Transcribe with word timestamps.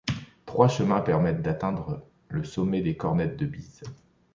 Trois 0.47 0.67
chemins 0.67 1.01
permettent 1.01 1.43
d'atteindre 1.43 2.07
le 2.29 2.43
sommet 2.43 2.81
des 2.81 2.97
Cornettes 2.97 3.37
de 3.37 3.45
Bise. 3.45 3.83